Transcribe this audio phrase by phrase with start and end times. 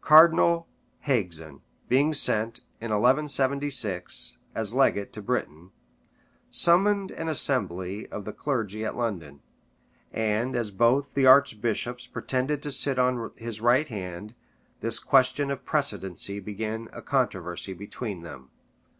[0.00, 0.68] Cardinal
[1.08, 5.72] Haguezun, being sent, in 1176, as legate into Britain,
[6.48, 9.40] summoned an assembly of the clergy at London;
[10.12, 14.36] and, as both the archbishops pretended to sit on his right hand,
[14.82, 18.50] this question of precedency begat a controversy between them.